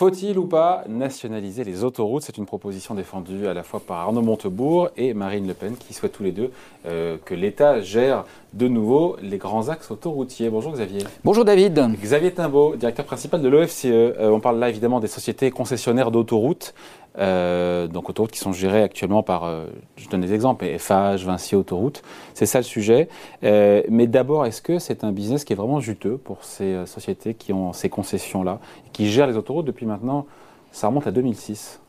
Faut-il 0.00 0.38
ou 0.38 0.46
pas 0.46 0.82
nationaliser 0.88 1.62
les 1.62 1.84
autoroutes? 1.84 2.22
C'est 2.22 2.38
une 2.38 2.46
proposition 2.46 2.94
défendue 2.94 3.46
à 3.46 3.52
la 3.52 3.62
fois 3.62 3.80
par 3.80 3.98
Arnaud 3.98 4.22
Montebourg 4.22 4.88
et 4.96 5.12
Marine 5.12 5.46
Le 5.46 5.52
Pen 5.52 5.76
qui 5.76 5.92
souhaitent 5.92 6.12
tous 6.14 6.22
les 6.22 6.32
deux 6.32 6.52
euh, 6.86 7.18
que 7.22 7.34
l'État 7.34 7.82
gère 7.82 8.24
de 8.54 8.66
nouveau 8.66 9.18
les 9.20 9.36
grands 9.36 9.68
axes 9.68 9.90
autoroutiers. 9.90 10.48
Bonjour 10.48 10.72
Xavier. 10.72 11.04
Bonjour 11.22 11.44
David. 11.44 11.86
Xavier 12.00 12.32
Timbaud, 12.32 12.76
directeur 12.76 13.04
principal 13.04 13.42
de 13.42 13.48
l'OFCE. 13.50 13.84
Euh, 13.84 14.30
on 14.30 14.40
parle 14.40 14.58
là 14.58 14.70
évidemment 14.70 15.00
des 15.00 15.06
sociétés 15.06 15.50
concessionnaires 15.50 16.10
d'autoroutes. 16.10 16.72
Euh, 17.18 17.88
donc 17.88 18.08
autoroutes 18.08 18.30
qui 18.30 18.38
sont 18.38 18.52
gérées 18.52 18.82
actuellement 18.82 19.22
par, 19.22 19.50
je 19.96 20.08
donne 20.08 20.20
des 20.20 20.32
exemples, 20.32 20.66
FH, 20.78 21.24
Vinci 21.24 21.56
Autoroutes. 21.56 22.02
C'est 22.34 22.46
ça 22.46 22.58
le 22.58 22.64
sujet. 22.64 23.08
mais 23.42 24.06
d'abord, 24.06 24.46
est-ce 24.46 24.62
que 24.62 24.78
c'est 24.78 25.04
un 25.04 25.12
business 25.12 25.44
qui 25.44 25.52
est 25.52 25.56
vraiment 25.56 25.80
juteux 25.80 26.16
pour 26.16 26.44
ces 26.44 26.86
sociétés 26.86 27.34
qui 27.34 27.52
ont 27.52 27.72
ces 27.72 27.88
concessions-là, 27.88 28.60
qui 28.92 29.10
gèrent 29.10 29.26
les 29.26 29.36
autoroutes 29.36 29.66
depuis 29.66 29.86
maintenant, 29.86 30.26
ça 30.72 30.86
remonte 30.86 31.06
à 31.06 31.10
2006 31.10 31.80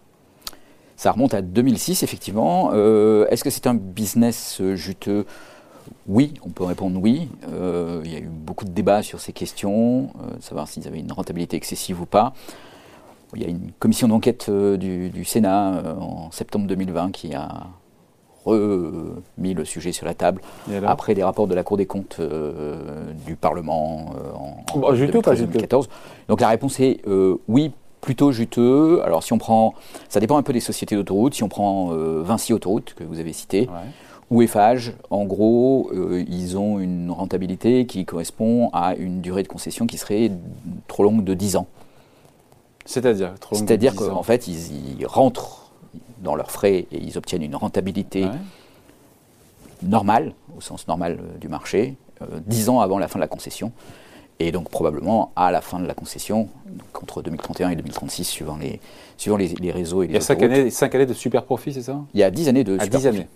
ça 1.02 1.12
remonte 1.12 1.34
à 1.34 1.42
2006, 1.42 2.04
effectivement. 2.04 2.70
Euh, 2.76 3.26
est-ce 3.32 3.44
que 3.44 3.50
c'est 3.50 3.66
un 3.66 3.74
business 3.74 4.62
euh, 4.62 4.76
juteux? 4.76 5.26
Oui, 6.06 6.36
on 6.44 6.50
peut 6.50 6.64
répondre 6.64 7.00
oui. 7.02 7.28
Euh, 7.52 8.04
il 8.06 8.14
y 8.14 8.16
a 8.16 8.20
eu 8.20 8.30
beaucoup 8.30 8.66
de 8.66 8.70
débats 8.70 9.02
sur 9.02 9.20
ces 9.20 9.34
questions, 9.34 10.12
savoir 10.42 10.68
s'ils 10.68 10.88
avaient 10.88 11.00
une 11.00 11.12
rentabilité 11.12 11.58
excessive 11.58 12.00
ou 12.00 12.06
pas. 12.06 12.34
Il 13.36 13.42
y 13.42 13.46
a 13.46 13.50
une 13.50 13.72
commission 13.80 14.08
d'enquête 14.08 14.50
du, 14.50 15.26
Sénat 15.26 15.84
en 16.00 16.32
septembre 16.32 16.68
2020 16.68 17.12
qui 17.12 17.34
a 17.34 17.68
remis 18.44 19.54
le 19.54 19.66
sujet 19.66 19.92
sur 19.92 20.06
la 20.06 20.14
table 20.14 20.42
après 20.86 21.14
des 21.14 21.24
rapports 21.24 21.48
de 21.48 21.54
la 21.54 21.64
Cour 21.64 21.78
des 21.78 21.86
comptes 21.86 22.20
du 23.26 23.36
Parlement 23.36 24.08
en, 24.36 24.80
bon, 24.80 24.94
juteux, 24.96 25.22
pas 25.22 25.36
2014. 25.36 25.88
Donc 26.28 26.42
la 26.42 26.50
réponse 26.50 26.80
est 26.80 27.02
oui 27.48 27.72
plutôt 28.02 28.32
juteux. 28.32 29.02
Alors 29.04 29.24
si 29.24 29.32
on 29.32 29.38
prend, 29.38 29.76
ça 30.10 30.20
dépend 30.20 30.38
un 30.38 30.44
peu 30.44 30.52
des 30.54 30.60
sociétés 30.60 30.96
d'autoroutes. 30.96 31.36
Si 31.36 31.44
on 31.44 31.50
prend 31.50 31.94
euh, 31.94 32.22
Vinci 32.24 32.52
Autoroute 32.52 32.96
que 32.96 33.04
vous 33.04 33.20
avez 33.20 33.32
cité, 33.32 33.70
ou 34.30 34.42
Eiffage, 34.42 34.94
en 35.10 35.26
gros, 35.26 35.92
euh, 35.94 36.24
ils 36.28 36.58
ont 36.58 36.80
une 36.80 37.12
rentabilité 37.12 37.86
qui 37.86 38.06
correspond 38.06 38.70
à 38.74 38.96
une 38.96 39.22
durée 39.22 39.44
de 39.44 39.48
concession 39.48 39.88
qui 39.88 39.98
serait 39.98 40.32
trop 40.88 41.04
longue 41.04 41.24
de 41.24 41.34
10 41.34 41.58
ans. 41.58 41.68
C'est-à-dire 42.92 43.34
C'est-à-dire 43.52 43.96
qu'en 43.96 44.24
fait, 44.24 44.48
ils, 44.48 45.06
rentrent 45.06 45.72
dans 46.20 46.36
leurs 46.36 46.52
frais 46.52 46.86
et 46.92 46.98
ils 47.02 47.18
obtiennent 47.18 47.44
une 47.44 47.56
rentabilité 47.56 48.28
normale, 49.82 50.34
au 50.56 50.62
sens 50.62 50.88
normal 50.88 51.18
euh, 51.20 51.38
du 51.40 51.48
marché, 51.48 51.96
10 52.46 52.70
ans 52.70 52.82
avant 52.82 53.00
la 53.00 53.08
fin 53.08 53.18
de 53.18 53.22
la 53.22 53.28
concession. 53.28 53.72
Et 54.42 54.52
donc 54.52 54.70
probablement 54.70 55.32
à 55.36 55.52
la 55.52 55.62
fin 55.62 55.80
de 55.80 55.86
la 55.86 55.94
concession, 55.94 56.50
entre 57.00 57.22
2031 57.22 57.70
et 57.70 57.76
2036, 57.76 58.24
suivant 58.24 58.58
les, 58.58 58.80
suivant 59.16 59.38
les, 59.38 59.72
réseaux 59.72 60.02
et 60.02 60.08
les 60.08 60.14
Il 60.14 60.16
y 60.16 60.18
a 60.18 60.22
5 60.22 60.42
années, 60.42 60.70
années, 60.82 61.06
de 61.06 61.14
super 61.14 61.44
profit, 61.44 61.74
c'est 61.74 61.84
ça? 61.84 62.02
Il 62.16 62.20
y 62.20 62.24
a 62.24 62.32
10 62.32 62.50
années 62.50 62.64
de 62.64 62.80
super 62.80 63.00
10 63.00 63.08
années. 63.08 63.28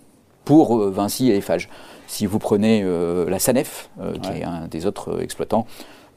Pour 0.44 0.76
euh, 0.76 0.90
Vinci 0.90 1.30
et 1.30 1.36
Eiffage. 1.36 1.68
Si 2.08 2.26
vous 2.26 2.40
prenez 2.40 2.82
euh, 2.82 3.30
la 3.30 3.38
SANEF, 3.38 3.88
euh, 4.00 4.14
qui 4.18 4.30
est 4.30 4.42
un 4.42 4.66
des 4.66 4.84
autres 4.86 5.22
exploitants, 5.22 5.66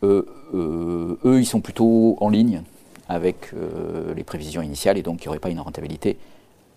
eux, 0.01 0.25
ils 1.23 1.45
sont 1.45 1.61
plutôt 1.61 2.17
en 2.19 2.29
ligne 2.29 2.63
avec 3.09 3.51
les 4.15 4.23
prévisions 4.23 4.61
initiales 4.61 4.97
et 4.97 5.01
donc 5.01 5.21
il 5.21 5.27
n'y 5.27 5.29
aurait 5.29 5.39
pas 5.39 5.49
une 5.49 5.59
rentabilité 5.59 6.17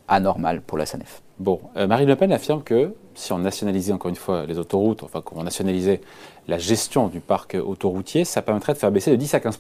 anormale 0.08 0.61
pour 0.62 0.78
la 0.78 0.86
SANEF. 0.86 1.22
Bon, 1.38 1.61
Marine 1.77 2.08
Le 2.08 2.16
Pen 2.16 2.33
affirme 2.33 2.62
que 2.62 2.94
si 3.14 3.33
on 3.33 3.38
nationalisait 3.38 3.92
encore 3.92 4.08
une 4.08 4.16
fois 4.16 4.47
les 4.47 4.58
autoroutes, 4.58 5.03
enfin 5.03 5.20
qu'on 5.20 5.44
nationalisait 5.44 6.00
la 6.48 6.58
gestion 6.58 7.08
du 7.08 7.20
parc 7.20 7.55
autoroutier, 7.55 8.25
ça 8.25 8.42
permettrait 8.42 8.72
de 8.72 8.78
faire 8.78 8.91
baisser 8.91 9.10
de 9.10 9.16
10 9.16 9.34
à 9.34 9.41
15 9.41 9.58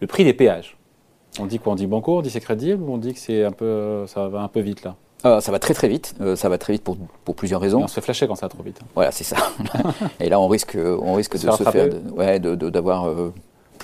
le 0.00 0.06
prix 0.06 0.24
des 0.24 0.34
péages. 0.34 0.76
On 1.40 1.46
dit 1.46 1.58
quoi? 1.58 1.72
On 1.72 1.76
dit 1.76 1.86
banco, 1.86 2.18
on 2.18 2.22
dit 2.22 2.30
c'est 2.30 2.40
crédible? 2.40 2.82
Ou 2.82 2.92
on 2.92 2.98
dit 2.98 3.12
que 3.12 3.18
c'est 3.18 3.44
un 3.44 3.50
peu, 3.50 4.06
ça 4.06 4.28
va 4.28 4.40
un 4.40 4.48
peu 4.48 4.60
vite 4.60 4.84
là? 4.84 4.94
Euh, 5.24 5.40
ça 5.40 5.50
va 5.50 5.58
très 5.58 5.72
très 5.72 5.88
vite, 5.88 6.14
euh, 6.20 6.36
ça 6.36 6.50
va 6.50 6.58
très 6.58 6.74
vite 6.74 6.84
pour, 6.84 6.98
pour 7.24 7.34
plusieurs 7.34 7.60
raisons. 7.60 7.82
on 7.82 7.88
se 7.88 7.94
fait 7.94 8.02
flasher 8.02 8.26
quand 8.28 8.34
ça 8.34 8.46
va 8.46 8.50
trop 8.50 8.62
vite. 8.62 8.80
Voilà, 8.94 9.10
c'est 9.10 9.24
ça. 9.24 9.36
Et 10.20 10.28
là, 10.28 10.38
on 10.38 10.48
risque, 10.48 10.76
on 10.76 11.14
risque 11.14 11.34
de 11.34 11.50
se 11.50 11.62
faire, 11.62 11.88
ouais, 12.14 12.38
d'avoir 12.38 13.08
euh, 13.08 13.32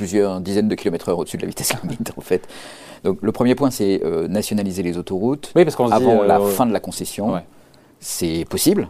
plusieurs 0.00 0.41
dizaines 0.41 0.69
de 0.69 0.75
kilomètres 0.75 1.11
heure 1.11 1.19
au-dessus 1.19 1.37
de 1.37 1.43
la 1.43 1.49
vitesse 1.49 1.75
limite, 1.83 2.12
en 2.16 2.22
fait. 2.22 2.49
Donc, 3.05 3.19
le 3.21 3.33
premier 3.33 3.55
point, 3.55 3.71
c'est 3.71 4.00
nationaliser 4.28 4.83
les 4.83 4.97
autoroutes 4.97 5.53
oui, 5.55 5.65
parce 5.65 5.77
qu'on 5.77 5.91
avant 5.91 6.22
la 6.22 6.41
fin 6.41 6.65
de 6.65 6.72
la 6.72 6.81
concession. 6.81 7.43
C'est 7.99 8.47
possible, 8.49 8.88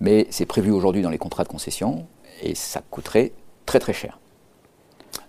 mais 0.00 0.26
c'est 0.28 0.44
prévu 0.44 0.70
aujourd'hui 0.70 1.00
dans 1.00 1.08
les 1.08 1.16
contrats 1.16 1.44
de 1.44 1.48
concession 1.48 2.04
et 2.42 2.54
ça 2.54 2.82
coûterait 2.90 3.32
très 3.64 3.78
très 3.78 3.94
cher. 3.94 4.18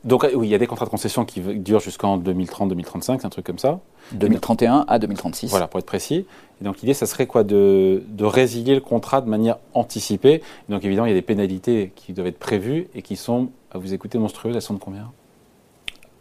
Donc 0.03 0.28
oui, 0.36 0.47
il 0.47 0.52
y 0.52 0.56
a 0.56 0.58
des 0.58 0.68
contrats 0.68 0.86
de 0.86 0.90
concession 0.90 1.24
qui 1.24 1.40
durent 1.40 1.80
jusqu'en 1.80 2.18
2030-2035, 2.18 3.25
un 3.25 3.30
truc 3.30 3.46
comme 3.46 3.59
ça. 3.59 3.80
2031 4.12 4.84
à 4.88 5.00
2036. 5.00 5.50
Voilà, 5.50 5.68
pour 5.68 5.80
être 5.80 5.86
précis. 5.86 6.25
Et 6.59 6.66
donc 6.66 6.81
l'idée, 6.81 6.94
ça 6.94 7.06
serait 7.06 7.25
quoi? 7.25 7.44
De, 7.44 8.03
résilier 8.19 8.75
le 8.75 8.81
contrat 8.81 9.22
de 9.22 9.30
manière 9.30 9.58
anticipée. 9.74 10.41
donc 10.68 10.84
évidemment, 10.84 11.06
il 11.06 11.09
y 11.09 11.14
a 11.14 11.16
des 11.16 11.22
pénalités 11.22 11.94
qui 11.96 12.12
doivent 12.12 12.28
être 12.28 12.40
prévues 12.40 12.88
et 12.96 13.02
qui 13.02 13.16
sont, 13.16 13.50
à 13.72 13.78
vous 13.78 13.94
écouter, 13.94 14.18
monstrueuses. 14.18 14.56
Elles 14.56 14.62
sont 14.62 14.74
de 14.74 14.80
combien? 14.80 15.12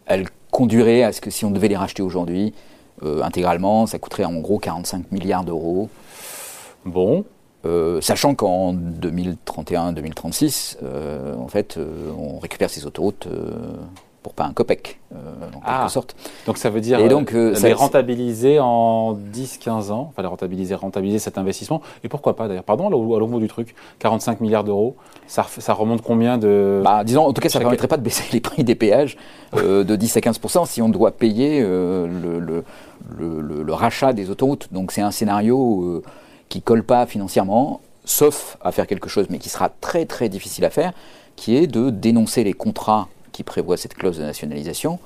Elles 0.05 0.27
conduiraient 0.51 1.03
à 1.03 1.11
ce 1.11 1.19
que 1.19 1.29
si 1.29 1.43
on 1.43 1.51
devait 1.51 1.67
les 1.67 1.77
racheter 1.77 2.03
aujourd'hui, 2.03 2.53
euh, 3.03 3.21
intégralement, 3.21 3.85
ça 3.85 3.99
coûterait 3.99 4.25
en 4.25 4.39
gros 4.39 4.59
45 4.59 5.11
milliards 5.11 5.43
d'euros. 5.43 5.89
Bon. 6.85 7.25
Euh, 7.65 8.01
sachant 8.01 8.35
qu'en 8.35 8.73
2031-2036, 8.73 10.77
euh, 10.83 11.33
en 11.37 11.47
fait, 11.47 11.77
euh, 11.77 12.11
on 12.17 12.39
récupère 12.39 12.69
ces 12.69 12.85
autoroutes 12.85 13.29
pour 14.21 14.33
pas 14.33 14.45
un 14.45 14.53
copec, 14.53 14.99
en 15.11 15.49
quelque 15.49 15.63
ah. 15.65 15.89
sorte. 15.89 16.15
Donc 16.45 16.57
ça 16.57 16.69
veut 16.69 16.79
dire 16.79 16.99
et 16.99 17.09
donc, 17.09 17.33
les 17.33 17.73
rentabiliser 17.73 18.57
en 18.57 19.15
10-15 19.15 19.91
ans, 19.91 20.11
enfin 20.11 20.21
les 20.21 20.29
rentabiliser, 20.29 20.75
rentabiliser 20.75 21.19
cet 21.19 21.37
investissement. 21.37 21.81
Et 22.05 22.07
pourquoi 22.07 22.37
pas 22.37 22.47
d'ailleurs 22.47 22.63
Pardon, 22.63 22.87
à 22.87 22.89
l'au 22.89 23.39
du 23.39 23.49
truc, 23.49 23.75
45 23.99 24.39
milliards 24.39 24.63
d'euros, 24.63 24.95
ça, 25.27 25.45
ça, 25.57 25.73
remonte 25.73 26.01
combien 26.01 26.37
de... 26.37 26.81
Bah, 26.85 27.03
disons, 27.03 27.25
en 27.25 27.33
tout 27.33 27.41
cas, 27.41 27.49
ça 27.49 27.59
ne 27.59 27.63
permettrait 27.63 27.89
pas 27.89 27.97
de 27.97 28.01
baisser 28.01 28.23
les 28.31 28.39
prix 28.39 28.63
des 28.63 28.75
péages 28.75 29.17
de 29.53 29.83
10 29.83 30.17
à 30.17 30.19
15% 30.21 30.67
si 30.67 30.81
on 30.81 30.87
doit 30.87 31.11
payer 31.11 31.59
le, 31.59 32.39
le, 32.39 32.63
le, 33.19 33.73
rachat 33.73 34.13
des 34.13 34.29
autoroutes. 34.29 34.69
Donc 34.71 34.93
c'est 34.93 35.01
un 35.01 35.11
scénario 35.11 36.01
qui 36.53 36.61
colle 36.61 36.83
pas 36.83 37.07
financièrement, 37.07 37.81
sauf 38.05 38.57
à 38.61 38.71
faire 38.71 38.85
quelque 38.85 39.09
chose, 39.09 39.25
mais 39.31 39.39
qui 39.39 39.49
sera 39.49 39.69
très 39.69 40.05
très 40.05 40.29
difficile 40.29 40.65
à 40.65 40.69
faire, 40.69 40.93
qui 41.35 41.57
est 41.57 41.65
de 41.65 41.89
dénoncer 41.89 42.43
les 42.43 42.53
contrats 42.53 43.07
qui 43.31 43.41
prévoient 43.41 43.75
cette 43.75 43.95
clause 43.95 44.19
de 44.19 44.23
nationalisation, 44.23 44.99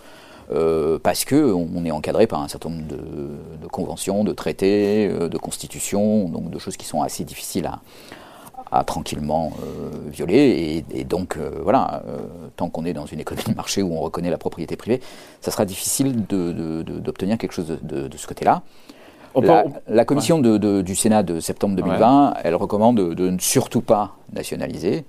euh, 0.51 0.99
parce 1.01 1.23
que 1.23 1.53
on 1.53 1.85
est 1.85 1.91
encadré 1.91 2.27
par 2.27 2.41
un 2.41 2.49
certain 2.49 2.69
nombre 2.69 2.87
de, 2.87 3.67
conventions, 3.67 4.25
de 4.25 4.33
traités, 4.33 5.07
euh, 5.07 5.29
de 5.29 5.37
constitutions, 5.37 6.27
donc 6.27 6.49
de 6.49 6.59
choses 6.59 6.75
qui 6.75 6.85
sont 6.85 7.01
assez 7.01 7.23
difficiles 7.23 7.71
à, 8.69 8.83
tranquillement 8.83 9.53
euh, 9.63 10.09
violer. 10.11 10.83
Et, 10.93 11.05
donc, 11.05 11.37
voilà, 11.63 12.03
tant 12.57 12.67
qu'on 12.67 12.83
est 12.83 12.91
dans 12.91 13.05
une 13.05 13.21
économie 13.21 13.47
de 13.47 13.55
marché 13.55 13.81
où 13.81 13.93
on 13.93 14.01
reconnaît 14.01 14.31
la 14.31 14.37
propriété 14.37 14.75
privée, 14.75 14.99
ça 15.39 15.51
sera 15.51 15.63
difficile 15.63 16.25
d'obtenir 16.25 17.37
quelque 17.37 17.53
chose 17.53 17.77
de, 17.81 18.09
de 18.09 18.17
ce 18.17 18.27
côté-là. 18.27 18.63
La, 19.87 20.05
commission 20.05 20.39
du 20.39 20.95
Sénat 20.95 21.23
de 21.23 21.39
septembre 21.39 21.75
2020, 21.75 22.35
elle 22.43 22.55
recommande 22.55 22.97
de, 22.97 23.29
ne 23.29 23.39
surtout 23.39 23.81
pas 23.81 24.15
nationaliser, 24.33 25.05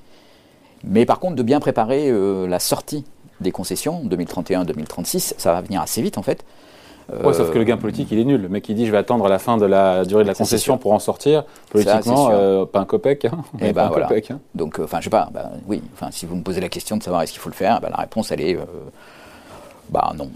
mais 0.85 1.07
par 1.07 1.19
contre 1.19 1.37
de 1.37 1.43
bien 1.43 1.61
préparer 1.61 2.09
euh, 2.09 2.47
la 2.47 2.59
sortie 2.59 3.05
des 3.41 3.51
concessions 3.51 4.03
2031-2036. 4.05 5.35
Ça 5.39 5.53
va 5.53 5.61
venir 5.61 5.81
assez 5.81 6.03
vite 6.03 6.19
en 6.19 6.23
fait. 6.23 6.45
sauf 7.33 7.51
que 7.53 7.59
le 7.59 7.65
gain 7.65 7.77
politique, 7.77 8.09
il 8.11 8.19
est 8.19 8.25
nul. 8.25 8.43
Le 8.43 8.49
mec, 8.49 8.65
qui 8.65 8.75
dit 8.75 8.87
je 8.87 8.93
vais 8.93 8.99
attendre 8.99 9.29
la 9.29 9.39
fin 9.39 9.57
de 9.57 9.67
la 9.67 10.05
durée 10.05 10.23
de 10.23 10.29
la 10.29 10.35
concession 10.35 10.79
pour 10.79 10.93
en 10.93 10.99
sortir. 10.99 11.45
Politiquement, 11.71 12.31
euh, 12.33 12.65
pas 12.65 12.81
un 12.81 12.85
copec. 12.85 13.25
Hein. 13.25 13.45
Et 13.61 13.69
eh 13.69 13.73
ben, 13.73 13.89
voilà. 13.93 14.09
Hein. 14.31 14.39
Donc, 14.55 14.79
euh, 14.79 14.85
enfin, 14.85 14.99
je 15.01 15.05
sais 15.05 15.11
pas. 15.11 15.29
Bah, 15.33 15.51
oui. 15.67 15.83
Enfin, 15.95 16.11
si 16.11 16.27
vous 16.27 16.37
me 16.37 16.43
posez 16.43 16.61
la 16.61 16.69
question 16.69 16.97
de 16.97 17.03
savoir 17.03 17.23
est-ce 17.23 17.33
qu'il 17.33 17.41
faut 17.41 17.51
le 17.51 17.55
faire, 17.55 17.81
bah, 17.81 17.89
la 17.91 17.99
réponse, 17.99 18.31
elle 18.31 18.41
est, 18.41 18.59
bah 19.91 20.13
non. 20.17 20.31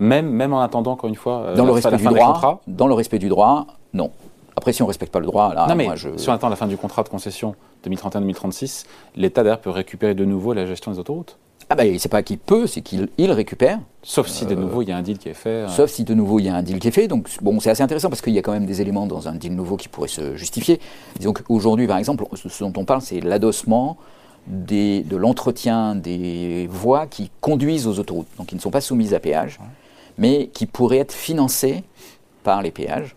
Même, 0.00 0.28
même 0.28 0.52
en 0.52 0.60
attendant, 0.60 0.92
encore 0.92 1.08
une 1.08 1.16
fois, 1.16 1.38
euh, 1.38 1.56
dans 1.56 1.64
le 1.64 1.72
respect 1.72 1.96
du 1.96 2.04
droit, 2.04 2.60
Dans 2.66 2.86
le 2.86 2.94
respect 2.94 3.18
du 3.18 3.28
droit, 3.28 3.66
non. 3.94 4.10
Après, 4.56 4.72
si 4.72 4.82
on 4.82 4.86
ne 4.86 4.88
respecte 4.88 5.12
pas 5.12 5.20
le 5.20 5.26
droit, 5.26 5.54
là, 5.54 5.66
non, 5.68 5.76
mais 5.76 5.88
si 6.16 6.28
on 6.28 6.32
attend 6.32 6.48
la 6.48 6.56
fin 6.56 6.66
du 6.66 6.76
contrat 6.76 7.04
de 7.04 7.08
concession 7.08 7.54
2031-2036, 7.86 8.86
l'État 9.16 9.44
d'ailleurs 9.44 9.60
peut 9.60 9.70
récupérer 9.70 10.14
de 10.14 10.24
nouveau 10.24 10.52
la 10.52 10.66
gestion 10.66 10.90
des 10.90 10.98
autoroutes. 10.98 11.38
Ah 11.70 11.74
ben, 11.74 11.98
c'est 11.98 12.08
pas 12.08 12.22
qu'il 12.22 12.38
peut, 12.38 12.66
c'est 12.66 12.80
qu'il 12.80 13.08
il 13.18 13.30
récupère. 13.30 13.78
Sauf 14.02 14.26
si 14.26 14.46
de 14.46 14.54
euh, 14.54 14.56
nouveau 14.56 14.80
il 14.80 14.88
y 14.88 14.92
a 14.92 14.96
un 14.96 15.02
deal 15.02 15.18
qui 15.18 15.28
est 15.28 15.34
fait. 15.34 15.50
Euh. 15.50 15.68
Sauf 15.68 15.90
si 15.90 16.02
de 16.02 16.14
nouveau 16.14 16.38
il 16.38 16.46
y 16.46 16.48
a 16.48 16.54
un 16.54 16.62
deal 16.62 16.78
qui 16.78 16.88
est 16.88 16.92
fait. 16.92 17.08
Donc 17.08 17.28
bon, 17.42 17.60
c'est 17.60 17.68
assez 17.68 17.82
intéressant 17.82 18.08
parce 18.08 18.22
qu'il 18.22 18.32
y 18.32 18.38
a 18.38 18.42
quand 18.42 18.52
même 18.52 18.64
des 18.64 18.80
éléments 18.80 19.06
dans 19.06 19.28
un 19.28 19.34
deal 19.34 19.54
nouveau 19.54 19.76
qui 19.76 19.88
pourraient 19.88 20.08
se 20.08 20.34
justifier. 20.34 20.80
Disons 21.18 21.34
qu'aujourd'hui, 21.34 21.86
par 21.86 21.98
exemple, 21.98 22.24
ce 22.34 22.64
dont 22.64 22.72
on 22.76 22.84
parle, 22.84 23.02
c'est 23.02 23.20
l'adossement 23.20 23.98
de 24.46 25.14
l'entretien 25.14 25.94
des 25.94 26.66
voies 26.70 27.06
qui 27.06 27.30
conduisent 27.42 27.86
aux 27.86 27.98
autoroutes, 27.98 28.28
donc 28.38 28.46
qui 28.46 28.54
ne 28.54 28.60
sont 28.60 28.70
pas 28.70 28.80
soumises 28.80 29.12
à 29.12 29.20
péage 29.20 29.60
mais 30.18 30.48
qui 30.48 30.66
pourrait 30.66 30.98
être 30.98 31.12
financé 31.12 31.84
par 32.42 32.62
les 32.62 32.70
péages 32.70 33.16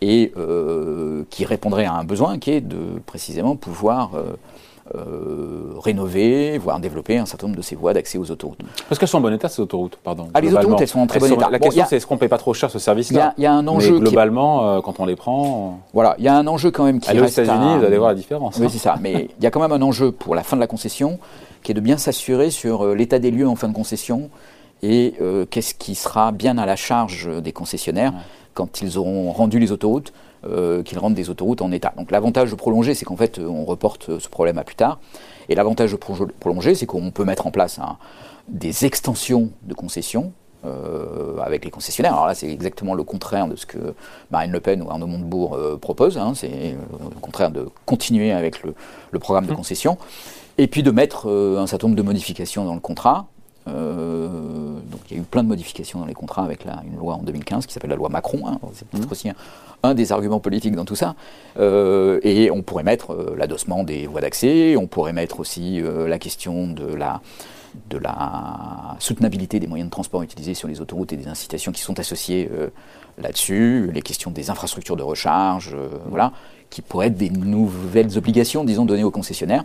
et 0.00 0.32
euh, 0.36 1.24
qui 1.30 1.44
répondrait 1.44 1.86
à 1.86 1.94
un 1.94 2.04
besoin 2.04 2.38
qui 2.38 2.50
est 2.50 2.60
de 2.60 3.00
précisément 3.06 3.56
pouvoir 3.56 4.10
euh, 4.14 4.36
euh, 4.94 5.72
rénover, 5.82 6.58
voire 6.58 6.78
développer 6.78 7.16
un 7.16 7.24
certain 7.24 7.46
nombre 7.46 7.56
de 7.56 7.62
ces 7.62 7.74
voies 7.74 7.94
d'accès 7.94 8.18
aux 8.18 8.30
autoroutes. 8.30 8.58
Parce 8.86 8.98
qu'elles 8.98 9.08
sont 9.08 9.18
en 9.18 9.22
bon 9.22 9.32
état, 9.32 9.48
ces 9.48 9.62
autoroutes, 9.62 9.96
pardon. 9.96 10.28
Ah, 10.34 10.42
les 10.42 10.52
autoroutes, 10.52 10.80
elles 10.82 10.88
sont 10.88 11.00
en 11.00 11.06
très 11.06 11.20
bon 11.20 11.32
état. 11.32 11.48
La 11.48 11.58
question, 11.58 11.84
c'est 11.88 11.96
est-ce 11.96 12.06
qu'on 12.06 12.16
ne 12.16 12.20
paye 12.20 12.28
pas 12.28 12.36
trop 12.36 12.52
cher 12.52 12.70
ce 12.70 12.78
service-là 12.78 13.32
Il 13.38 13.44
y, 13.44 13.46
a 13.46 13.52
un 13.54 13.66
enjeu. 13.66 13.94
Mais 13.94 14.00
globalement, 14.00 14.82
quand 14.82 15.00
on 15.00 15.06
les 15.06 15.16
prend. 15.16 15.80
Voilà, 15.94 16.16
il 16.18 16.24
y 16.24 16.28
a 16.28 16.36
un 16.36 16.46
enjeu 16.46 16.70
quand 16.70 16.84
même 16.84 17.00
qui 17.00 17.08
Allez 17.08 17.20
reste. 17.20 17.38
aux 17.38 17.42
États-Unis, 17.42 17.78
vous 17.78 17.84
allez 17.84 17.96
voir 17.98 18.10
la 18.10 18.16
différence. 18.16 18.58
Oui, 18.58 18.66
hein. 18.66 18.68
c'est 18.70 18.78
ça. 18.78 18.96
Mais 19.00 19.30
il 19.38 19.44
y 19.44 19.46
a 19.46 19.50
quand 19.50 19.60
même 19.60 19.72
un 19.72 19.82
enjeu 19.82 20.12
pour 20.12 20.34
la 20.34 20.42
fin 20.42 20.56
de 20.56 20.60
la 20.60 20.66
concession 20.66 21.18
qui 21.62 21.70
est 21.70 21.74
de 21.74 21.80
bien 21.80 21.96
s'assurer 21.96 22.50
sur 22.50 22.94
l'état 22.94 23.18
des 23.18 23.30
lieux 23.30 23.48
en 23.48 23.56
fin 23.56 23.68
de 23.68 23.74
concession 23.74 24.28
et 24.84 25.14
qu'est-ce 25.50 25.74
qui 25.74 25.94
sera 25.94 26.32
bien 26.32 26.58
à 26.58 26.66
la 26.66 26.76
charge 26.76 27.28
des 27.42 27.52
concessionnaires 27.52 28.12
quand 28.54 28.82
ils 28.82 28.98
auront 28.98 29.32
rendu 29.32 29.58
les 29.58 29.72
autoroutes. 29.72 30.12
qu'ils 30.84 30.98
rendent 30.98 31.14
des 31.14 31.30
autoroutes 31.30 31.62
en 31.62 31.72
état. 31.72 31.94
Donc 31.96 32.10
l'avantage 32.10 32.50
de 32.50 32.54
prolonger, 32.54 32.94
c'est 32.94 33.06
qu'en 33.06 33.16
fait, 33.16 33.38
on 33.38 33.64
reporte 33.64 34.18
ce 34.18 34.28
problème 34.28 34.58
à 34.58 34.64
plus 34.64 34.76
tard. 34.76 34.98
Et 35.48 35.54
l'avantage 35.54 35.92
de 35.92 35.96
prolonger, 35.96 36.74
c'est 36.74 36.86
qu'on 36.86 37.10
peut 37.10 37.24
mettre 37.24 37.46
en 37.46 37.50
place 37.50 37.80
des 38.48 38.84
extensions 38.84 39.50
de 39.62 39.74
concessions 39.74 40.32
euh, 40.64 41.36
avec 41.42 41.64
les 41.64 41.70
concessionnaires. 41.70 42.14
Alors 42.14 42.26
là, 42.26 42.34
c'est 42.34 42.50
exactement 42.50 42.94
le 42.94 43.02
contraire 43.02 43.48
de 43.48 43.56
ce 43.56 43.66
que 43.66 43.94
Marine 44.30 44.50
Le 44.50 44.60
Pen 44.60 44.80
ou 44.82 44.90
Arnaud 44.90 45.06
Montebourg 45.06 45.54
euh, 45.54 45.76
proposent. 45.76 46.16
Hein. 46.16 46.32
C'est 46.34 46.48
euh, 46.48 46.76
le 47.14 47.20
contraire 47.20 47.50
de 47.50 47.68
continuer 47.84 48.32
avec 48.32 48.62
le, 48.62 48.74
programme 49.18 49.46
de 49.46 49.52
mmh. 49.52 49.56
concession. 49.56 49.98
Et 50.56 50.66
puis 50.66 50.82
de 50.82 50.90
mettre 50.90 51.28
un 51.28 51.66
certain 51.66 51.88
nombre 51.88 51.96
de 51.96 52.02
modifications 52.02 52.64
dans 52.64 52.74
le 52.74 52.80
contrat. 52.80 53.26
Donc 53.66 55.00
il 55.10 55.16
y 55.16 55.18
a 55.18 55.22
eu 55.22 55.26
plein 55.26 55.42
de 55.42 55.48
modifications 55.48 56.00
dans 56.00 56.06
les 56.06 56.14
contrats 56.14 56.44
avec 56.44 56.64
une 56.64 56.98
loi 56.98 57.14
en 57.14 57.22
2015 57.22 57.66
qui 57.66 57.72
s'appelle 57.72 57.90
la 57.90 57.96
loi 57.96 58.08
Macron. 58.08 58.46
Hein. 58.46 58.58
C'est 58.74 58.86
peut-être 58.88 59.08
mmh. 59.08 59.12
aussi 59.12 59.28
un, 59.30 59.34
un 59.84 59.94
des 59.94 60.12
arguments 60.12 60.40
politiques 60.40 60.74
dans 60.74 60.84
tout 60.84 60.96
ça. 60.96 61.14
Euh, 61.58 62.18
et 62.22 62.50
on 62.50 62.62
pourrait 62.62 62.82
mettre 62.82 63.12
euh, 63.12 63.34
l'adossement 63.36 63.84
des 63.84 64.06
voies 64.06 64.20
d'accès, 64.20 64.76
on 64.76 64.86
pourrait 64.86 65.12
mettre 65.12 65.40
aussi 65.40 65.80
euh, 65.80 66.08
la 66.08 66.18
question 66.18 66.66
de 66.68 66.86
la, 66.86 67.20
de 67.90 67.98
la 67.98 68.96
soutenabilité 68.98 69.60
des 69.60 69.66
moyens 69.66 69.88
de 69.88 69.92
transport 69.92 70.22
utilisés 70.22 70.54
sur 70.54 70.68
les 70.68 70.80
autoroutes 70.80 71.12
et 71.12 71.16
des 71.16 71.28
incitations 71.28 71.70
qui 71.70 71.82
sont 71.82 71.98
associées 72.00 72.48
là-dessus, 73.18 73.90
les 73.92 74.02
questions 74.02 74.30
des 74.30 74.48
infrastructures 74.48 74.96
de 74.96 75.02
recharge, 75.02 75.76
voilà, 76.08 76.32
qui 76.70 76.82
pourraient 76.82 77.08
être 77.08 77.16
des 77.16 77.30
nouvelles 77.30 78.16
obligations, 78.16 78.64
disons, 78.64 78.84
données 78.84 79.04
aux 79.04 79.10
concessionnaires. 79.10 79.64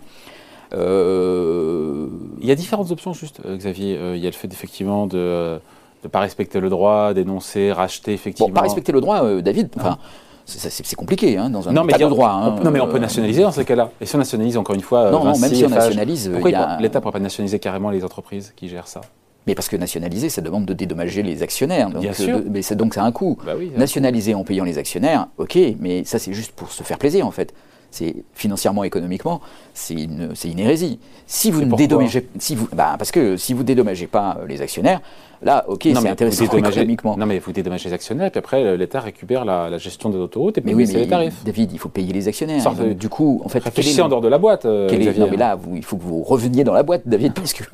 Y 2.50 2.52
a 2.52 2.56
différentes 2.56 2.90
options, 2.90 3.12
juste, 3.12 3.40
Xavier. 3.46 3.98
il 4.14 4.20
y 4.20 4.26
a 4.26 4.30
le 4.30 4.36
fait 4.36 4.52
effectivement 4.52 5.06
de 5.06 5.60
ne 6.04 6.08
pas 6.08 6.20
respecter 6.20 6.60
le 6.60 6.68
droit, 6.68 7.14
dénoncer, 7.14 7.72
racheter, 7.72 8.12
effectivement. 8.12 8.48
Bon, 8.48 8.54
pas 8.54 8.62
respecter 8.62 8.92
le 8.92 9.00
droit, 9.00 9.24
euh, 9.24 9.42
David, 9.42 9.68
enfin, 9.76 9.98
c'est 10.46 10.94
compliqué 10.96 11.36
hein, 11.36 11.50
dans 11.50 11.68
un 11.68 11.72
non, 11.72 11.86
état 11.86 11.98
de 11.98 12.08
droit. 12.08 12.30
Hein, 12.30 12.56
non, 12.64 12.70
mais 12.70 12.80
on 12.80 12.88
peut 12.88 12.96
euh, 12.96 13.00
nationaliser 13.00 13.42
dans 13.42 13.52
ces 13.52 13.64
cas-là. 13.64 13.90
Et 14.00 14.06
si 14.06 14.14
on 14.14 14.18
nationalise, 14.18 14.56
encore 14.56 14.74
une 14.74 14.80
fois, 14.80 15.10
non, 15.10 15.24
non 15.24 15.38
même 15.38 15.54
si 15.54 15.64
on 15.64 15.68
nationalise, 15.68 16.30
pourquoi 16.32 16.78
l'État 16.80 16.98
ne 16.98 17.02
pourrait 17.02 17.12
pas 17.12 17.20
nationaliser 17.20 17.58
carrément 17.58 17.90
les 17.90 18.04
entreprises 18.04 18.52
qui 18.56 18.68
gèrent 18.68 18.88
ça? 18.88 19.02
Mais 19.46 19.54
parce 19.54 19.68
que 19.68 19.76
nationaliser, 19.76 20.28
ça 20.28 20.42
demande 20.42 20.66
de 20.66 20.74
dédommager 20.74 21.22
les 21.22 21.42
actionnaires. 21.42 21.88
Donc, 21.88 22.02
Bien 22.02 22.12
sûr. 22.12 22.42
mais 22.50 22.60
donc 22.76 22.94
ça 22.94 23.02
a 23.02 23.06
un 23.06 23.12
coût. 23.12 23.38
Bah 23.44 23.52
oui, 23.56 23.72
nationaliser 23.76 24.34
en 24.34 24.44
payant 24.44 24.64
les 24.64 24.76
actionnaires, 24.76 25.28
ok, 25.38 25.58
mais 25.78 26.04
ça 26.04 26.18
c'est 26.18 26.34
juste 26.34 26.52
pour 26.52 26.70
se 26.72 26.82
faire 26.82 26.98
plaisir 26.98 27.26
en 27.26 27.30
fait 27.30 27.54
c'est 27.90 28.14
financièrement, 28.34 28.84
économiquement, 28.84 29.40
c'est 29.74 29.94
une, 29.94 30.32
une, 30.44 30.58
hérésie. 30.58 30.98
Si 31.26 31.50
vous 31.50 31.64
ne 31.64 31.74
dédommagez, 31.74 32.28
si 32.38 32.54
vous, 32.54 32.68
bah, 32.72 32.94
parce 32.98 33.10
que 33.10 33.36
si 33.36 33.52
vous 33.54 33.62
dédommagez 33.62 34.06
pas 34.06 34.38
euh, 34.40 34.46
les 34.46 34.62
actionnaires, 34.62 35.00
là, 35.42 35.64
ok, 35.68 35.82
c'est 35.82 36.08
intéressant 36.08 36.44
économiquement. 36.56 37.16
Non, 37.16 37.26
mais 37.26 37.38
vous 37.38 37.52
dédommagez 37.52 37.88
les 37.88 37.94
actionnaires, 37.94 38.30
puis 38.30 38.38
après 38.38 38.76
l'État 38.76 39.00
récupère 39.00 39.44
la, 39.44 39.76
gestion 39.78 40.10
des 40.10 40.18
autoroutes 40.18 40.58
et 40.58 40.60
puis 40.60 40.74
oui, 40.74 40.86
les 40.86 41.08
tarifs. 41.08 41.42
David, 41.44 41.72
il 41.72 41.78
faut 41.78 41.88
payer 41.88 42.12
les 42.12 42.28
actionnaires. 42.28 42.62
du 42.94 43.08
coup, 43.08 43.42
en 43.44 43.48
fait, 43.48 43.62
réfléchissez 43.62 44.02
en 44.02 44.08
dehors 44.08 44.20
de 44.20 44.28
la 44.28 44.38
boîte. 44.38 44.64
Euh, 44.64 44.88
non, 45.18 45.28
mais 45.30 45.36
là, 45.36 45.58
il 45.74 45.84
faut 45.84 45.96
que 45.96 46.02
vous 46.02 46.22
reveniez 46.22 46.64
dans 46.64 46.74
la 46.74 46.82
boîte, 46.82 47.02
David, 47.06 47.32
parce 47.34 47.52
que 47.52 47.64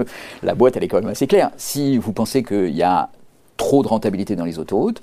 la 0.43 0.55
boîte, 0.55 0.77
elle 0.77 0.85
est 0.85 0.89
quand 0.89 1.01
même 1.01 1.11
assez 1.11 1.27
claire. 1.27 1.51
Si 1.57 1.99
vous 1.99 2.13
pensez 2.13 2.43
qu'il 2.43 2.75
y 2.75 2.83
a 2.83 3.11
trop 3.57 3.83
de 3.83 3.89
rentabilité 3.89 4.37
dans 4.37 4.45
les 4.45 4.59
autoroutes, 4.59 5.03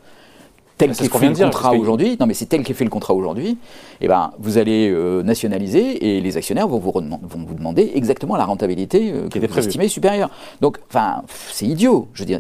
tel 0.88 0.96
qu'est 0.96 1.20
fait 1.20 1.30
le 1.30 1.36
contrat 1.46 1.74
aujourd'hui, 1.74 2.18
non 2.20 2.26
mais 2.26 2.34
c'est 2.34 2.46
tel 2.46 2.64
qu'est 2.64 2.74
fait 2.74 2.84
le 2.84 2.90
contrat 2.90 3.14
aujourd'hui, 3.14 3.58
eh 4.02 4.08
ben 4.08 4.32
vous 4.40 4.58
allez 4.58 4.90
euh, 4.90 5.24
nationaliser 5.24 6.18
et 6.18 6.22
les 6.22 6.38
actionnaires 6.38 6.68
vont 6.68 6.80
vous, 6.80 6.92
vont 6.92 7.46
vous 7.46 7.54
demander 7.54 7.92
exactement 7.96 8.36
la 8.36 8.46
rentabilité 8.46 9.12
euh, 9.12 9.28
vous 9.34 9.60
estimez 9.60 9.88
supérieure. 9.88 10.30
Donc, 10.62 10.80
enfin, 10.90 11.24
c'est 11.52 11.66
idiot. 11.66 12.08
Je 12.14 12.24
veux 12.24 12.26
dire, 12.26 12.40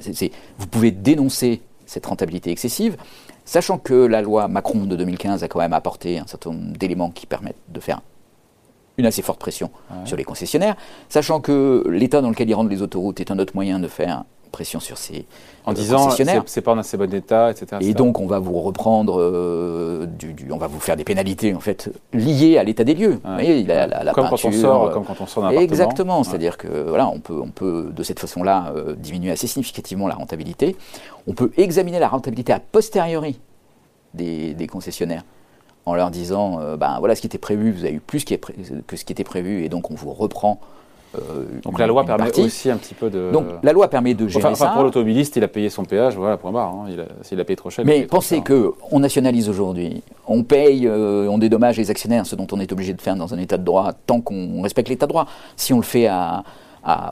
vous 0.57 0.67
pouvez 0.67 0.91
dénoncer 0.91 1.61
cette 1.85 2.05
rentabilité 2.05 2.51
excessive, 2.51 2.97
sachant 3.45 3.77
que 3.77 3.93
la 3.93 4.21
loi 4.21 4.47
Macron 4.47 4.85
de 4.85 4.95
2015 4.95 5.43
a 5.43 5.47
quand 5.47 5.59
même 5.59 5.73
apporté 5.73 6.19
un 6.19 6.27
certain 6.27 6.51
nombre 6.51 6.77
d'éléments 6.77 7.11
qui 7.11 7.25
permettent 7.25 7.55
de 7.69 7.79
faire 7.79 8.01
une 8.97 9.05
assez 9.05 9.23
forte 9.23 9.39
pression 9.39 9.71
sur 10.05 10.15
les 10.15 10.23
concessionnaires, 10.23 10.75
sachant 11.09 11.41
que 11.41 11.83
l'état 11.89 12.21
dans 12.21 12.29
lequel 12.29 12.47
ils 12.47 12.53
rendent 12.53 12.69
les 12.69 12.83
autoroutes 12.83 13.19
est 13.19 13.31
un 13.31 13.39
autre 13.39 13.53
moyen 13.55 13.79
de 13.79 13.87
faire 13.87 14.23
pression 14.53 14.79
sur 14.79 14.97
ces 14.97 15.25
en 15.65 15.71
euh, 15.71 15.73
disant 15.73 16.09
c'est 16.45 16.61
pas 16.61 16.71
en 16.71 16.77
assez 16.77 16.95
bon 16.95 17.13
état, 17.13 17.51
etc. 17.51 17.77
Et 17.81 17.93
donc 17.93 18.21
on 18.21 18.27
va 18.27 18.39
vous 18.39 18.61
reprendre, 18.61 19.19
euh, 19.19 20.05
du, 20.05 20.33
on 20.51 20.57
va 20.57 20.67
vous 20.67 20.79
faire 20.79 20.95
des 20.95 21.03
pénalités 21.03 21.53
en 21.53 21.59
fait 21.59 21.89
liées 22.13 22.57
à 22.57 22.63
l'état 22.63 22.85
des 22.85 22.93
lieux. 22.93 23.19
Vous 23.23 23.33
voyez, 23.33 23.63
la, 23.63 23.87
la, 23.87 24.13
comme, 24.13 24.29
quand 24.29 24.45
on 24.45 24.51
sort, 24.51 24.91
comme 24.91 25.03
quand 25.03 25.19
on 25.19 25.25
sort 25.25 25.43
d'un 25.43 25.49
Exactement, 25.49 26.23
c'est-à-dire 26.23 26.57
que 26.57 26.67
voilà, 26.87 27.09
on 27.09 27.19
peut, 27.19 27.41
on 27.41 27.49
peut 27.49 27.91
de 27.93 28.03
cette 28.03 28.19
façon-là 28.19 28.73
euh, 28.75 28.95
diminuer 28.95 29.31
assez 29.31 29.47
significativement 29.47 30.07
la 30.07 30.15
rentabilité. 30.15 30.77
On 31.27 31.33
peut 31.33 31.51
examiner 31.57 31.99
la 31.99 32.07
rentabilité 32.07 32.53
a 32.53 32.59
posteriori 32.59 33.39
des, 34.13 34.53
des 34.53 34.67
concessionnaires 34.67 35.23
en 35.85 35.95
leur 35.95 36.11
disant, 36.11 36.59
ben 36.77 36.95
voilà 36.99 37.13
ce 37.13 37.19
qui 37.19 37.27
était 37.27 37.37
prévu, 37.37 37.73
vous 37.73 37.83
avez 37.83 37.95
eu 37.95 37.99
plus 37.99 38.23
que 38.23 38.95
ce 38.95 39.03
qui 39.03 39.11
était 39.11 39.25
prévu, 39.25 39.65
et 39.65 39.69
donc 39.69 39.91
on 39.91 39.95
vous 39.95 40.13
reprend 40.13 40.61
donc 41.63 41.79
la 41.79 41.87
loi 41.87 42.03
permet 42.03 42.39
aussi 42.39 42.69
un 42.69 42.77
petit 42.77 42.93
peu 42.93 43.09
de. 43.09 43.31
Donc 43.31 43.45
la 43.61 43.73
loi 43.73 43.87
permet 43.87 44.13
de 44.13 44.27
gérer 44.27 44.45
enfin, 44.45 44.69
pour 44.69 44.83
l'automobiliste, 44.83 45.35
il 45.35 45.43
a 45.43 45.47
payé 45.47 45.69
son 45.69 45.85
péage, 45.85 46.15
voilà, 46.15 46.37
point 46.37 46.51
barre. 46.51 46.73
Hein. 46.73 46.87
S'il 47.21 47.39
a, 47.39 47.45
payé 47.45 47.55
trop 47.55 47.69
cher. 47.69 47.85
Mais 47.85 48.03
pensez 48.03 48.41
que 48.41 48.73
on 48.91 48.99
nationalise 48.99 49.49
aujourd'hui, 49.49 50.01
on 50.27 50.43
paye, 50.43 50.87
euh, 50.87 51.27
on 51.29 51.37
dédommage 51.37 51.77
les 51.77 51.91
actionnaires, 51.91 52.25
ce 52.25 52.35
dont 52.35 52.47
on 52.51 52.59
est 52.59 52.71
obligé 52.71 52.93
de 52.93 53.01
faire 53.01 53.15
dans 53.15 53.33
un 53.33 53.37
état 53.37 53.57
de 53.57 53.63
droit, 53.63 53.91
tant 54.05 54.21
qu'on 54.21 54.61
respecte 54.61 54.89
l'état 54.89 55.05
de 55.05 55.11
droit. 55.11 55.27
Si 55.55 55.73
on 55.73 55.77
le 55.77 55.83
fait 55.83 56.07
à, 56.07 56.43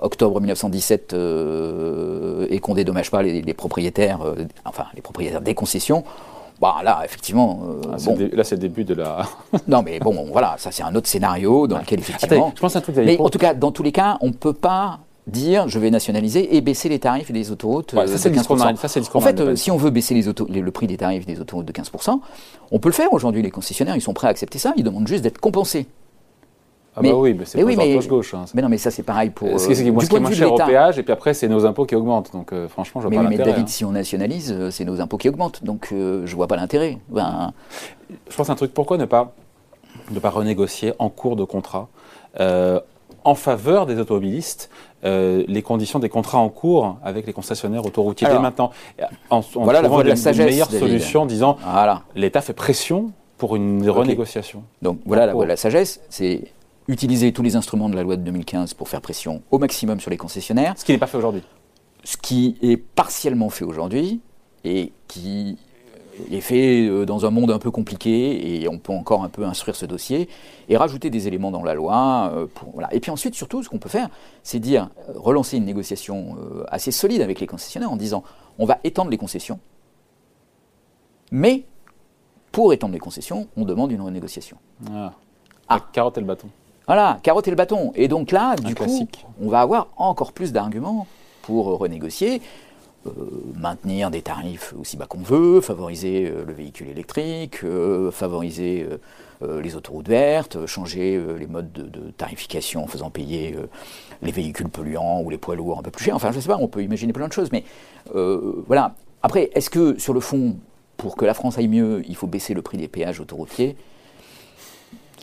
octobre 0.02 0.42
1917 0.42 1.14
euh, 1.14 2.46
et 2.50 2.60
qu'on 2.60 2.74
dédommage 2.74 3.10
pas 3.10 3.24
les, 3.24 3.54
propriétaires, 3.54 4.20
enfin 4.66 4.86
les 4.96 5.02
propriétaires 5.02 5.42
des 5.42 5.54
concessions, 5.54 6.04
bah, 6.60 6.78
là, 6.84 7.02
effectivement. 7.04 7.62
Euh, 7.64 7.82
ah, 7.94 7.98
bon. 8.06 8.18
Là, 8.34 8.44
c'est 8.44 8.56
le 8.56 8.62
début 8.62 8.84
de 8.84 8.94
la. 8.94 9.26
non, 9.68 9.82
mais 9.84 10.00
bon, 10.00 10.28
voilà, 10.32 10.56
ça, 10.58 10.72
c'est 10.72 10.84
un 10.84 10.94
autre 10.96 11.08
scénario 11.08 11.68
dans 11.68 11.78
lequel, 11.78 12.00
effectivement. 12.00 12.52
je 12.56 12.62
pense 12.62 12.76
un 12.76 12.82
truc 12.82 12.96
Mais 12.98 13.20
en 13.20 13.30
tout 13.30 13.40
cas, 13.40 13.54
dans 13.54 13.72
tous 13.72 13.84
les 13.84 13.92
cas, 13.92 14.18
on 14.22 14.28
ne 14.28 14.34
peut 14.34 14.54
pas 14.54 15.00
dire 15.28 15.68
je 15.68 15.80
vais 15.80 15.92
nationaliser 15.92 16.56
et 16.56 16.62
baisser 16.62 16.90
les 16.90 17.00
tarifs 17.00 17.32
des 17.32 17.52
autoroutes 17.52 17.94
ouais, 17.94 18.08
ça, 18.08 18.18
c'est 18.18 18.32
15%. 18.32 18.76
Ça, 18.76 18.88
c'est 18.88 19.16
en 19.16 19.22
fait, 19.22 19.40
euh, 19.40 19.56
si 19.56 19.70
on 19.70 19.78
veut 19.78 19.92
baisser 19.92 20.14
les 20.14 20.28
auto, 20.28 20.48
le 20.50 20.72
prix 20.72 20.88
des 20.88 20.98
tarifs 20.98 21.26
des 21.26 21.40
autoroutes 21.40 21.66
de 21.66 21.72
15%, 21.72 22.20
on 22.72 22.80
peut 22.80 22.90
le 22.90 22.94
faire 22.94 23.14
aujourd'hui. 23.14 23.42
Les 23.42 23.52
concessionnaires, 23.52 23.96
ils 23.96 24.02
sont 24.02 24.14
prêts 24.14 24.28
à 24.28 24.32
accepter 24.32 24.60
ça. 24.60 24.74
Ils 24.78 24.84
demandent 24.84 25.08
juste 25.08 25.24
d'être 25.24 25.40
compensés. 25.40 25.88
Ah 26.96 27.02
bah 27.02 27.10
oui, 27.14 27.34
mais 27.34 27.46
c'est 27.46 27.64
pas 27.64 27.74
gauche-gauche. 27.74 28.34
Hein, 28.34 28.46
mais 28.54 28.62
non, 28.62 28.68
mais 28.68 28.78
ça 28.78 28.92
c'est 28.92 29.04
pareil 29.04 29.30
pour. 29.30 29.60
Ce 29.60 29.68
qui 29.68 29.74
est, 29.74 29.92
moi, 29.92 30.04
ce 30.04 30.10
qui 30.10 30.16
est 30.16 30.20
moins 30.20 30.32
cher 30.32 30.52
au 30.52 30.58
péage, 30.58 31.00
et 31.00 31.04
puis 31.04 31.14
après 31.14 31.34
c'est 31.34 31.48
nos 31.48 31.66
impôts 31.66 31.86
qui 31.86 31.96
augmentent. 31.96 32.34
Donc 32.34 32.52
euh, 32.52 32.68
franchement, 32.68 33.00
je 33.00 33.08
vois 33.08 33.16
pas 33.16 33.24
l'intérêt. 33.24 33.46
Mais 33.46 33.52
David, 33.52 33.66
hein. 33.66 33.72
si 33.72 33.86
on 33.86 33.92
nationalise, 33.92 34.52
euh, 34.52 34.72
c'est 34.72 34.84
nos 34.84 35.00
impôts 35.00 35.18
qui 35.18 35.30
augmentent. 35.30 35.64
Donc 35.64 35.90
euh, 35.94 36.24
je 36.26 36.36
vois 36.36 36.48
pas 36.48 36.58
l'intérêt. 36.58 36.98
Ben... 37.10 37.54
Je 38.30 38.36
pense 38.36 38.50
un 38.50 38.56
truc. 38.56 38.74
Pourquoi 38.74 38.98
ne 38.98 39.06
pas 39.06 39.34
ne 40.12 40.20
pas 40.20 40.30
renégocier 40.30 40.94
en 41.00 41.10
cours 41.10 41.36
de 41.36 41.46
contrat 41.46 41.88
en 43.24 43.36
faveur 43.36 43.86
des 43.86 44.00
automobilistes 44.00 44.70
les 45.04 45.62
conditions 45.62 46.00
des 46.00 46.10
contrats 46.10 46.40
en 46.40 46.50
cours 46.50 46.98
avec 47.04 47.26
les 47.26 47.34
concessionnaires 47.34 47.86
autoroutiers 47.86 48.28
dès 48.28 48.40
maintenant, 48.40 48.72
en, 49.30 49.42
voilà 49.56 49.82
la 49.82 49.88
voie 49.88 50.04
de 50.04 50.10
la 50.10 50.16
sagesse, 50.18 50.46
meilleure 50.46 50.72
solution, 50.72 51.26
disant 51.26 51.58
voilà. 51.64 52.02
l'État 52.16 52.42
fait 52.42 52.54
pression 52.54 53.12
pour 53.38 53.56
une 53.56 53.90
renégociation. 53.90 54.64
Donc 54.82 55.00
voilà 55.06 55.26
la 55.26 55.34
voie 55.34 55.46
de 55.46 55.50
la 55.50 55.56
sagesse, 55.56 56.02
c'est 56.10 56.52
utiliser 56.92 57.32
tous 57.32 57.42
les 57.42 57.56
instruments 57.56 57.90
de 57.90 57.96
la 57.96 58.04
loi 58.04 58.18
de 58.18 58.24
2015 58.24 58.74
pour 58.74 58.90
faire 58.90 59.02
pression 59.02 59.42
au 59.52 59.60
maximum 59.60 60.00
sur 60.00 60.12
les 60.12 60.18
concessionnaires. 60.18 60.74
Ce 60.78 60.86
qui 60.86 60.92
n'est 60.92 60.98
pas 60.98 61.08
fait 61.08 61.18
aujourd'hui. 61.18 61.44
Ce 62.04 62.18
qui 62.18 62.58
est 62.62 62.78
partiellement 62.78 63.50
fait 63.50 63.66
aujourd'hui 63.66 64.22
et 64.64 64.92
qui 65.08 65.58
est 66.32 66.42
fait 66.42 66.88
euh, 66.88 67.06
dans 67.06 67.26
un 67.26 67.30
monde 67.30 67.52
un 67.52 67.60
peu 67.60 67.72
compliqué 67.72 68.62
et 68.62 68.68
on 68.68 68.78
peut 68.78 68.94
encore 68.94 69.24
un 69.24 69.30
peu 69.30 69.46
instruire 69.46 69.76
ce 69.76 69.86
dossier 69.86 70.30
et 70.70 70.78
rajouter 70.78 71.10
des 71.10 71.28
éléments 71.28 71.52
dans 71.52 71.64
la 71.64 71.74
loi. 71.74 72.32
Euh, 72.34 72.48
pour, 72.54 72.72
voilà. 72.72 72.94
Et 72.94 73.00
puis 73.00 73.12
ensuite, 73.12 73.36
surtout, 73.36 73.64
ce 73.64 73.70
qu'on 73.70 73.80
peut 73.80 73.90
faire, 73.90 74.10
c'est 74.44 74.60
dire, 74.60 74.90
euh, 75.10 75.14
relancer 75.16 75.58
une 75.58 75.66
négociation 75.66 76.36
assez 76.68 76.92
solide 76.92 77.22
avec 77.22 77.40
les 77.40 77.48
concessionnaires 77.48 77.92
en 77.92 77.98
disant 77.98 78.24
on 78.60 78.66
va 78.66 78.80
étendre 78.84 79.10
les 79.10 79.18
concessions, 79.18 79.60
mais 81.32 81.66
pour 82.52 82.74
étendre 82.74 82.94
les 82.94 83.00
concessions, 83.00 83.48
on 83.56 83.64
demande 83.64 83.92
une 83.92 84.02
renégociation. 84.02 84.58
Ah. 84.92 85.14
ah. 85.70 85.80
carotte 85.94 86.18
et 86.18 86.22
le 86.22 86.28
bâton. 86.28 86.50
Voilà, 86.88 87.20
carotte 87.24 87.48
et 87.48 87.52
le 87.52 87.56
bâton. 87.56 87.92
Et 87.96 88.08
donc 88.08 88.32
là, 88.32 88.56
du 88.56 88.76
coup, 88.76 89.08
on 89.42 89.50
va 89.50 89.62
avoir 89.62 89.88
encore 89.98 90.34
plus 90.34 90.52
d'arguments 90.52 91.08
pour 91.42 91.66
renégocier. 91.78 92.42
maintenir 93.56 94.12
des 94.12 94.22
tarifs 94.22 94.74
aussi 94.80 94.98
bas 94.98 95.06
qu'on 95.06 95.22
veut, 95.22 95.62
favoriser 95.62 96.32
le 96.46 96.54
véhicule 96.54 96.90
électrique, 96.90 97.64
favoriser 98.12 98.88
les 99.42 99.76
autoroutes 99.76 100.08
vertes, 100.08 100.66
changer 100.66 101.20
les 101.40 101.48
modes 101.48 101.72
de, 101.72 101.84
de, 101.84 102.12
tarification 102.12 102.84
en 102.84 102.88
faisant 102.88 103.10
payer 103.10 103.56
les 104.22 104.32
véhicules 104.32 104.70
polluants 104.70 105.22
ou 105.22 105.30
les 105.30 105.38
poids 105.38 105.56
lourds 105.56 105.80
un 105.80 105.84
peu 105.84 105.92
plus 105.92 106.06
chers. 106.06 106.16
Enfin, 106.16 106.32
je 106.32 106.38
ne 106.38 106.42
sais 106.42 106.50
pas, 106.50 106.58
on 106.60 106.68
peut 106.68 106.84
imaginer 106.84 107.14
plein 107.14 107.28
de 107.28 107.34
choses. 107.34 107.52
Mais 107.52 107.64
voilà. 108.68 108.96
Après, 109.24 109.52
est-ce 109.54 109.70
que 109.70 110.00
sur 110.00 110.14
le 110.14 110.20
fond, 110.20 110.58
pour 110.98 111.16
que 111.16 111.26
la 111.26 111.34
France 111.34 111.58
aille 111.58 111.68
mieux, 111.68 112.04
il 112.08 112.16
faut 112.16 112.28
baisser 112.28 112.54
le 112.54 112.62
prix 112.62 112.78
des 112.78 112.88
péages 112.88 113.20
autoroutiers? 113.20 113.76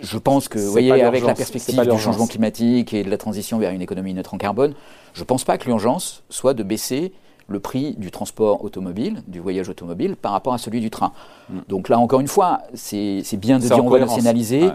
Je 0.02 0.19
pense 0.19 0.49
que, 0.49 0.59
vous 0.59 0.71
voyez, 0.71 1.02
avec 1.02 1.25
la 1.25 1.35
perspective 1.35 1.81
du 1.81 1.99
changement 1.99 2.26
climatique 2.26 2.95
et 2.95 3.02
de 3.05 3.11
la 3.11 3.19
transition 3.19 3.59
vers 3.59 3.73
une 3.73 3.83
économie 3.83 4.14
neutre 4.14 4.35
en 4.35 4.38
carbone, 4.38 4.75
je 5.14 5.21
ne 5.21 5.25
pense 5.25 5.45
pas 5.45 5.59
que 5.59 5.67
l'urgence 5.67 6.23
soit 6.31 6.55
de 6.55 6.62
baisser 6.62 7.12
le 7.49 7.61
prix 7.61 7.95
du 7.97 8.11
transport 8.11 8.62
automobile, 8.62 9.23
du 9.26 9.40
voyage 9.40 9.69
automobile, 9.69 10.17
par 10.17 10.33
rapport 10.33 10.52
à 10.52 10.59
celui 10.59 10.81
du 10.81 10.90
train. 10.90 11.12
Mm. 11.49 11.59
Donc 11.69 11.88
là, 11.88 11.99
encore 11.99 12.21
une 12.21 12.28
fois, 12.28 12.61
c'est 12.75 13.23
bien 13.37 13.59
de 13.59 13.64
dire 13.64 13.85
on 13.85 13.88
va 13.88 13.99
nationaliser, 13.99 14.71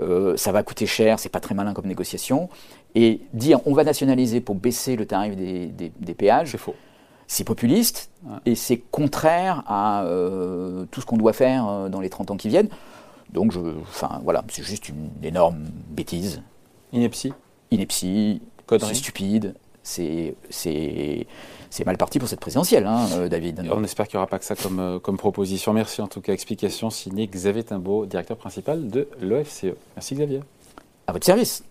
euh, 0.00 0.36
ça 0.36 0.52
va 0.52 0.62
coûter 0.62 0.86
cher, 0.86 1.18
c'est 1.18 1.28
pas 1.28 1.40
très 1.40 1.54
malin 1.54 1.74
comme 1.74 1.86
négociation, 1.86 2.48
et 2.94 3.20
dire 3.32 3.60
on 3.66 3.74
va 3.74 3.84
nationaliser 3.84 4.40
pour 4.40 4.54
baisser 4.54 4.96
le 4.96 5.06
tarif 5.06 5.36
des, 5.36 5.66
des 5.66 6.14
péages, 6.14 6.52
c'est 6.52 6.58
faux. 6.58 6.74
c'est 7.26 7.44
populiste 7.44 8.10
et 8.46 8.54
c'est 8.54 8.78
contraire 8.78 9.64
à 9.66 10.04
euh, 10.04 10.84
tout 10.90 11.00
ce 11.00 11.06
qu'on 11.06 11.16
doit 11.16 11.32
faire 11.32 11.66
euh, 11.68 11.88
dans 11.88 12.00
les 12.00 12.10
30 12.10 12.30
ans 12.30 12.36
qui 12.36 12.48
viennent. 12.48 12.68
Donc, 13.34 13.52
je, 13.52 13.58
enfin, 13.82 14.20
voilà, 14.22 14.44
c'est 14.48 14.62
juste 14.62 14.88
une 14.88 15.10
énorme 15.22 15.64
bêtise. 15.90 16.40
Ineptie 16.92 17.32
Ineptie, 17.72 18.40
c'est 18.68 18.94
stupide, 18.94 19.54
c'est 19.82 20.36
mal 21.84 21.96
parti 21.98 22.20
pour 22.20 22.28
cette 22.28 22.38
présidentielle, 22.38 22.86
hein, 22.86 23.08
euh, 23.14 23.28
David. 23.28 23.68
On 23.72 23.82
espère 23.82 24.06
qu'il 24.06 24.16
n'y 24.16 24.22
aura 24.22 24.28
pas 24.28 24.38
que 24.38 24.44
ça 24.44 24.54
comme, 24.54 25.00
comme 25.02 25.16
proposition. 25.16 25.72
Merci 25.72 26.00
en 26.00 26.06
tout 26.06 26.20
cas. 26.20 26.32
Explication 26.32 26.90
signée 26.90 27.26
Xavier 27.26 27.64
Timbaud, 27.64 28.06
directeur 28.06 28.36
principal 28.36 28.88
de 28.88 29.08
l'OFCE. 29.20 29.74
Merci 29.96 30.14
Xavier. 30.14 30.40
À 31.08 31.12
votre 31.12 31.26
service. 31.26 31.64